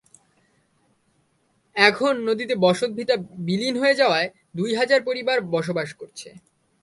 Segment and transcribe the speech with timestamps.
[1.75, 3.15] এখন নদীতে বসতভিটা
[3.47, 4.27] বিলীন হয়ে যাওয়ায়
[4.55, 6.29] দুই হাজার পরিবার বসবাস করছে।